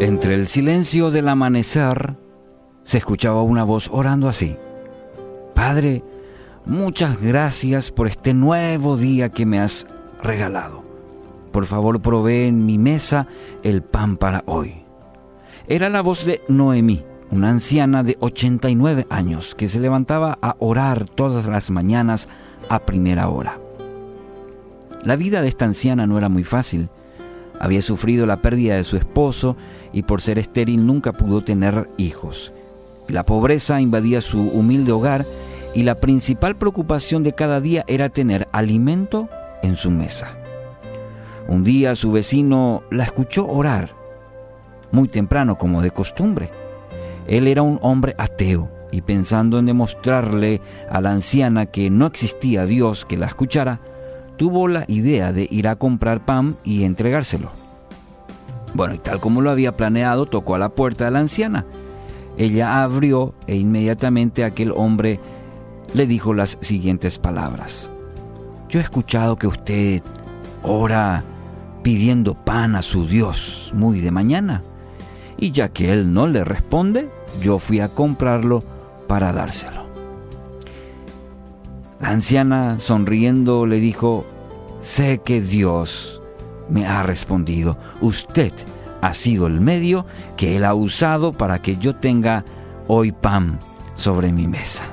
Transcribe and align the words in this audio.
Entre 0.00 0.34
el 0.34 0.46
silencio 0.46 1.10
del 1.10 1.28
amanecer 1.28 2.16
se 2.84 2.98
escuchaba 2.98 3.42
una 3.42 3.64
voz 3.64 3.90
orando 3.92 4.28
así. 4.28 4.56
Padre, 5.56 6.04
muchas 6.64 7.20
gracias 7.20 7.90
por 7.90 8.06
este 8.06 8.32
nuevo 8.32 8.96
día 8.96 9.30
que 9.30 9.44
me 9.44 9.58
has 9.58 9.88
regalado. 10.22 10.84
Por 11.50 11.66
favor, 11.66 12.00
provee 12.00 12.46
en 12.46 12.64
mi 12.64 12.78
mesa 12.78 13.26
el 13.64 13.82
pan 13.82 14.16
para 14.16 14.44
hoy. 14.46 14.84
Era 15.66 15.88
la 15.88 16.00
voz 16.00 16.24
de 16.24 16.42
Noemí, 16.48 17.04
una 17.32 17.50
anciana 17.50 18.04
de 18.04 18.16
89 18.20 19.08
años 19.10 19.56
que 19.56 19.68
se 19.68 19.80
levantaba 19.80 20.38
a 20.40 20.54
orar 20.60 21.06
todas 21.06 21.46
las 21.46 21.70
mañanas 21.70 22.28
a 22.68 22.78
primera 22.86 23.28
hora. 23.28 23.58
La 25.02 25.16
vida 25.16 25.42
de 25.42 25.48
esta 25.48 25.64
anciana 25.64 26.06
no 26.06 26.18
era 26.18 26.28
muy 26.28 26.44
fácil. 26.44 26.88
Había 27.60 27.82
sufrido 27.82 28.26
la 28.26 28.40
pérdida 28.42 28.76
de 28.76 28.84
su 28.84 28.96
esposo 28.96 29.56
y 29.92 30.02
por 30.02 30.20
ser 30.20 30.38
estéril 30.38 30.86
nunca 30.86 31.12
pudo 31.12 31.42
tener 31.42 31.88
hijos. 31.96 32.52
La 33.08 33.24
pobreza 33.24 33.80
invadía 33.80 34.20
su 34.20 34.48
humilde 34.48 34.92
hogar 34.92 35.24
y 35.74 35.82
la 35.82 35.96
principal 35.96 36.56
preocupación 36.56 37.22
de 37.22 37.34
cada 37.34 37.60
día 37.60 37.84
era 37.86 38.08
tener 38.08 38.48
alimento 38.52 39.28
en 39.62 39.76
su 39.76 39.90
mesa. 39.90 40.36
Un 41.48 41.64
día 41.64 41.94
su 41.94 42.12
vecino 42.12 42.82
la 42.90 43.04
escuchó 43.04 43.46
orar, 43.46 43.90
muy 44.92 45.08
temprano 45.08 45.56
como 45.56 45.82
de 45.82 45.90
costumbre. 45.90 46.50
Él 47.26 47.48
era 47.48 47.62
un 47.62 47.78
hombre 47.82 48.14
ateo 48.18 48.70
y 48.90 49.02
pensando 49.02 49.58
en 49.58 49.66
demostrarle 49.66 50.60
a 50.90 51.00
la 51.00 51.10
anciana 51.10 51.66
que 51.66 51.90
no 51.90 52.06
existía 52.06 52.66
Dios 52.66 53.04
que 53.04 53.16
la 53.16 53.26
escuchara, 53.26 53.80
tuvo 54.38 54.68
la 54.68 54.84
idea 54.88 55.32
de 55.32 55.46
ir 55.50 55.68
a 55.68 55.76
comprar 55.76 56.24
pan 56.24 56.56
y 56.64 56.84
entregárselo. 56.84 57.50
Bueno, 58.72 58.94
y 58.94 58.98
tal 58.98 59.20
como 59.20 59.42
lo 59.42 59.50
había 59.50 59.76
planeado, 59.76 60.24
tocó 60.24 60.54
a 60.54 60.58
la 60.58 60.70
puerta 60.70 61.04
de 61.04 61.10
la 61.10 61.18
anciana. 61.18 61.66
Ella 62.38 62.82
abrió 62.82 63.34
e 63.46 63.56
inmediatamente 63.56 64.44
aquel 64.44 64.72
hombre 64.74 65.18
le 65.92 66.06
dijo 66.06 66.32
las 66.32 66.56
siguientes 66.60 67.18
palabras. 67.18 67.90
Yo 68.68 68.78
he 68.78 68.82
escuchado 68.82 69.36
que 69.36 69.48
usted 69.48 70.02
ora 70.62 71.24
pidiendo 71.82 72.34
pan 72.34 72.76
a 72.76 72.82
su 72.82 73.06
Dios 73.06 73.72
muy 73.74 74.00
de 74.00 74.12
mañana. 74.12 74.62
Y 75.36 75.50
ya 75.50 75.70
que 75.70 75.92
él 75.92 76.12
no 76.12 76.26
le 76.26 76.44
responde, 76.44 77.10
yo 77.42 77.58
fui 77.58 77.80
a 77.80 77.88
comprarlo 77.88 78.62
para 79.08 79.32
dárselo. 79.32 79.87
La 82.00 82.10
anciana, 82.10 82.78
sonriendo, 82.78 83.66
le 83.66 83.80
dijo, 83.80 84.24
sé 84.80 85.18
que 85.18 85.40
Dios 85.40 86.22
me 86.68 86.86
ha 86.86 87.02
respondido. 87.02 87.76
Usted 88.00 88.52
ha 89.00 89.14
sido 89.14 89.46
el 89.46 89.60
medio 89.60 90.06
que 90.36 90.56
Él 90.56 90.64
ha 90.64 90.74
usado 90.74 91.32
para 91.32 91.60
que 91.60 91.76
yo 91.76 91.96
tenga 91.96 92.44
hoy 92.86 93.12
pan 93.12 93.58
sobre 93.96 94.32
mi 94.32 94.46
mesa. 94.46 94.84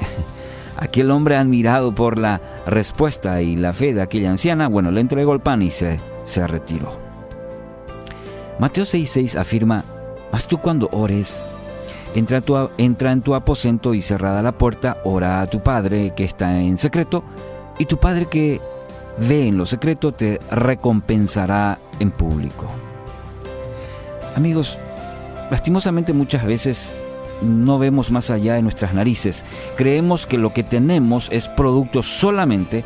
Aquel 0.76 1.10
hombre 1.10 1.36
admirado 1.36 1.92
por 1.92 2.18
la 2.18 2.40
respuesta 2.66 3.42
y 3.42 3.56
la 3.56 3.72
fe 3.72 3.92
de 3.92 4.02
aquella 4.02 4.30
anciana, 4.30 4.68
bueno, 4.68 4.92
le 4.92 5.00
entregó 5.00 5.32
el 5.32 5.40
pan 5.40 5.62
y 5.62 5.72
se, 5.72 5.98
se 6.24 6.46
retiró. 6.46 6.96
Mateo 8.60 8.84
6:6 8.84 9.36
afirma, 9.36 9.84
mas 10.32 10.46
tú 10.46 10.58
cuando 10.58 10.88
ores, 10.92 11.44
entra, 12.14 13.12
en 13.12 13.22
tu 13.22 13.34
aposento 13.34 13.94
y 13.94 14.02
cerrada 14.02 14.42
la 14.42 14.52
puerta, 14.52 14.98
ora 15.04 15.40
a 15.40 15.46
tu 15.46 15.60
Padre 15.60 16.12
que 16.16 16.24
está 16.24 16.60
en 16.60 16.78
secreto, 16.78 17.24
y 17.78 17.86
tu 17.86 17.98
Padre 17.98 18.26
que 18.26 18.60
ve 19.18 19.48
en 19.48 19.58
lo 19.58 19.66
secreto 19.66 20.12
te 20.12 20.40
recompensará 20.50 21.78
en 22.00 22.10
público. 22.10 22.66
Amigos, 24.36 24.78
lastimosamente 25.50 26.12
muchas 26.12 26.44
veces 26.44 26.96
no 27.42 27.78
vemos 27.78 28.10
más 28.10 28.30
allá 28.30 28.54
de 28.54 28.62
nuestras 28.62 28.94
narices. 28.94 29.44
Creemos 29.76 30.26
que 30.26 30.38
lo 30.38 30.52
que 30.52 30.62
tenemos 30.62 31.28
es 31.30 31.48
producto 31.48 32.02
solamente 32.02 32.84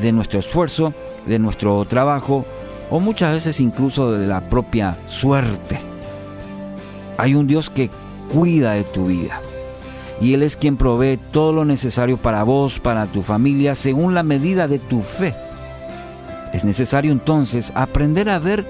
de 0.00 0.12
nuestro 0.12 0.40
esfuerzo, 0.40 0.92
de 1.26 1.38
nuestro 1.38 1.84
trabajo 1.84 2.44
o 2.90 3.00
muchas 3.00 3.32
veces 3.32 3.60
incluso 3.60 4.12
de 4.12 4.26
la 4.26 4.48
propia 4.48 4.98
suerte. 5.06 5.80
Hay 7.16 7.34
un 7.34 7.46
Dios 7.46 7.70
que 7.70 7.90
cuida 8.32 8.72
de 8.72 8.84
tu 8.84 9.06
vida 9.06 9.40
y 10.20 10.34
Él 10.34 10.42
es 10.42 10.56
quien 10.56 10.76
provee 10.76 11.18
todo 11.30 11.52
lo 11.52 11.64
necesario 11.64 12.18
para 12.18 12.42
vos, 12.42 12.78
para 12.78 13.06
tu 13.06 13.22
familia, 13.22 13.74
según 13.74 14.14
la 14.14 14.22
medida 14.22 14.68
de 14.68 14.78
tu 14.78 15.00
fe. 15.00 15.34
Es 16.52 16.64
necesario 16.64 17.10
entonces 17.10 17.72
aprender 17.74 18.28
a 18.28 18.38
ver 18.38 18.66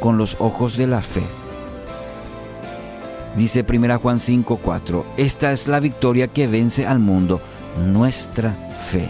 con 0.00 0.16
los 0.16 0.36
ojos 0.38 0.76
de 0.76 0.86
la 0.86 1.02
fe. 1.02 1.22
Dice 3.36 3.64
1 3.68 3.98
Juan 3.98 4.20
5:4, 4.20 5.04
esta 5.16 5.50
es 5.50 5.66
la 5.66 5.80
victoria 5.80 6.28
que 6.28 6.46
vence 6.46 6.86
al 6.86 7.00
mundo, 7.00 7.40
nuestra 7.84 8.54
fe. 8.88 9.08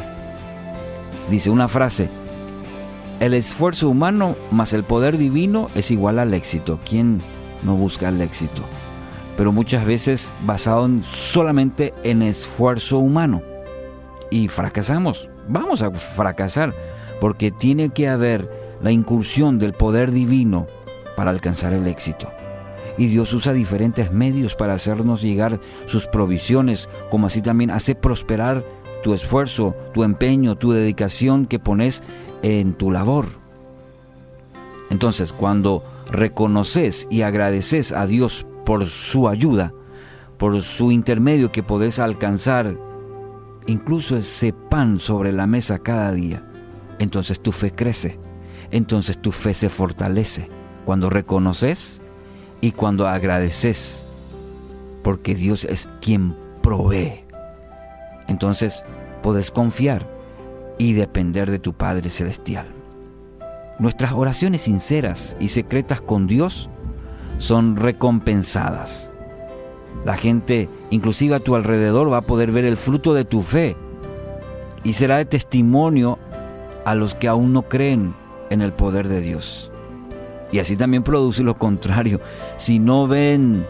Dice 1.31 1.51
una 1.51 1.69
frase, 1.69 2.09
el 3.21 3.35
esfuerzo 3.35 3.89
humano 3.89 4.35
más 4.51 4.73
el 4.73 4.83
poder 4.83 5.19
divino 5.19 5.69
es 5.75 5.91
igual 5.91 6.19
al 6.19 6.33
éxito. 6.33 6.79
¿Quién 6.89 7.21
no 7.63 7.77
busca 7.77 8.09
el 8.09 8.21
éxito? 8.21 8.63
Pero 9.37 9.53
muchas 9.53 9.85
veces 9.87 10.33
basado 10.45 10.89
solamente 11.03 11.93
en 12.03 12.23
esfuerzo 12.23 12.99
humano. 12.99 13.43
Y 14.31 14.49
fracasamos. 14.49 15.29
Vamos 15.49 15.83
a 15.83 15.91
fracasar 15.91 16.75
porque 17.21 17.51
tiene 17.51 17.91
que 17.91 18.09
haber 18.09 18.51
la 18.83 18.91
incursión 18.91 19.59
del 19.59 19.73
poder 19.73 20.11
divino 20.11 20.67
para 21.17 21.31
alcanzar 21.31 21.73
el 21.73 21.87
éxito. 21.87 22.31
Y 22.99 23.09
Dios 23.09 23.33
usa 23.35 23.53
diferentes 23.53 24.11
medios 24.11 24.55
para 24.55 24.75
hacernos 24.75 25.21
llegar 25.21 25.61
sus 25.87 26.07
provisiones, 26.07 26.89
como 27.11 27.27
así 27.27 27.43
también 27.43 27.71
hace 27.71 27.95
prosperar 27.95 28.65
tu 29.03 29.13
esfuerzo, 29.15 29.75
tu 29.93 30.03
empeño, 30.03 30.57
tu 30.57 30.73
dedicación 30.73 31.47
que 31.47 31.59
pones 31.59 32.03
en 32.43 32.75
tu 32.75 32.91
labor. 32.91 33.27
Entonces, 34.91 35.33
cuando 35.33 35.83
reconoces 36.11 37.07
y 37.11 37.23
agradeces 37.23 37.93
a 37.93 38.07
Dios 38.07 38.47
por 38.67 38.85
su 38.87 39.29
ayuda, 39.29 39.73
por 40.37 40.61
su 40.61 40.91
intermedio 40.91 41.53
que 41.53 41.63
podés 41.63 42.01
alcanzar 42.01 42.77
incluso 43.67 44.17
ese 44.17 44.53
pan 44.53 44.99
sobre 44.99 45.33
la 45.33 45.47
mesa 45.47 45.79
cada 45.79 46.13
día, 46.13 46.45
entonces 46.99 47.41
tu 47.41 47.53
fe 47.53 47.71
crece, 47.71 48.19
entonces 48.73 49.17
tu 49.23 49.31
fe 49.31 49.55
se 49.55 49.69
fortalece 49.69 50.51
cuando 50.85 51.09
reconoces 51.09 52.03
y 52.61 52.73
cuando 52.73 53.07
agradeces, 53.07 54.07
porque 55.05 55.37
Dios 55.37 55.65
es 55.65 55.89
quien 56.01 56.37
provee. 56.61 57.25
Entonces 58.27 58.85
puedes 59.23 59.53
confiar 59.53 60.11
y 60.77 60.93
depender 60.93 61.53
de 61.53 61.61
tu 61.61 61.73
Padre 61.73 62.11
Celestial. 62.11 62.67
Nuestras 63.79 64.13
oraciones 64.13 64.63
sinceras 64.63 65.37
y 65.39 65.49
secretas 65.49 66.01
con 66.01 66.27
Dios 66.27 66.69
son 67.39 67.77
recompensadas. 67.77 69.11
La 70.05 70.17
gente, 70.17 70.69
inclusive 70.91 71.35
a 71.35 71.41
tu 71.41 71.57
alrededor, 71.57 72.13
va 72.13 72.19
a 72.19 72.23
poder 72.23 72.53
ver 72.53 72.65
el 72.65 72.77
fruto 72.77 73.15
de 73.15 73.25
tu 73.25 73.43
fe 73.43 73.77
y 74.85 74.93
será 74.93 75.17
de 75.17 75.25
testimonio 75.25 76.19
a 76.85 76.95
los 76.95 77.15
que 77.15 77.29
aún 77.29 77.53
no 77.53 77.63
creen 77.63 78.15
en 78.51 78.63
el 78.63 78.73
poder 78.73 79.09
de 79.09 79.21
Dios. 79.21 79.71
Y 80.53 80.61
así 80.61 80.77
también 80.77 81.03
produce 81.03 81.43
lo 81.43 81.57
contrario. 81.57 82.21
Si 82.57 82.79
no 82.79 83.09
ven 83.09 83.67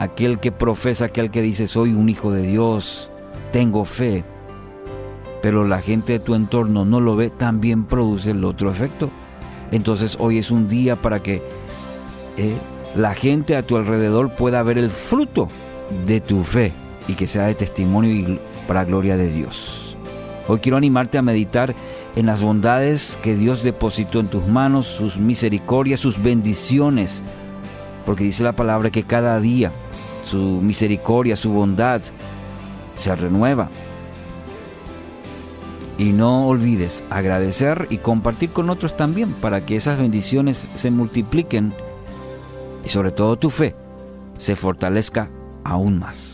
aquel 0.00 0.40
que 0.40 0.50
profesa, 0.50 1.06
aquel 1.06 1.30
que 1.30 1.42
dice 1.42 1.66
soy 1.68 1.92
un 1.92 2.08
hijo 2.08 2.32
de 2.32 2.42
Dios, 2.42 3.10
tengo 3.52 3.84
fe, 3.84 4.24
pero 5.42 5.64
la 5.64 5.80
gente 5.80 6.14
de 6.14 6.18
tu 6.18 6.34
entorno 6.34 6.84
no 6.84 7.00
lo 7.00 7.16
ve, 7.16 7.30
también 7.30 7.84
produce 7.84 8.32
el 8.32 8.44
otro 8.44 8.70
efecto. 8.70 9.08
Entonces 9.70 10.16
hoy 10.18 10.38
es 10.38 10.50
un 10.50 10.68
día 10.68 10.96
para 10.96 11.22
que 11.22 11.42
eh, 12.36 12.56
la 12.94 13.14
gente 13.14 13.56
a 13.56 13.62
tu 13.62 13.76
alrededor 13.76 14.34
pueda 14.34 14.62
ver 14.62 14.78
el 14.78 14.90
fruto 14.90 15.48
de 16.06 16.20
tu 16.20 16.42
fe 16.42 16.72
y 17.08 17.14
que 17.14 17.26
sea 17.26 17.46
de 17.46 17.54
testimonio 17.54 18.38
para 18.66 18.84
gloria 18.84 19.16
de 19.16 19.32
Dios. 19.32 19.96
Hoy 20.48 20.58
quiero 20.60 20.76
animarte 20.76 21.18
a 21.18 21.22
meditar 21.22 21.74
en 22.16 22.26
las 22.26 22.42
bondades 22.42 23.18
que 23.22 23.36
Dios 23.36 23.62
depositó 23.62 24.20
en 24.20 24.28
tus 24.28 24.46
manos, 24.46 24.86
sus 24.86 25.18
misericordias, 25.18 26.00
sus 26.00 26.20
bendiciones, 26.20 27.22
porque 28.04 28.24
dice 28.24 28.42
la 28.42 28.52
palabra 28.52 28.90
que 28.90 29.04
cada 29.04 29.38
día 29.38 29.70
su 30.24 30.38
misericordia, 30.38 31.36
su 31.36 31.50
bondad 31.50 32.00
se 32.96 33.14
renueva. 33.14 33.68
Y 35.98 36.12
no 36.12 36.46
olvides 36.46 37.04
agradecer 37.10 37.86
y 37.90 37.98
compartir 37.98 38.50
con 38.50 38.70
otros 38.70 38.96
también 38.96 39.32
para 39.32 39.60
que 39.60 39.76
esas 39.76 39.98
bendiciones 39.98 40.66
se 40.74 40.90
multipliquen 40.90 41.74
y 42.84 42.88
sobre 42.88 43.10
todo 43.10 43.36
tu 43.36 43.50
fe 43.50 43.74
se 44.38 44.56
fortalezca 44.56 45.30
aún 45.64 45.98
más. 45.98 46.29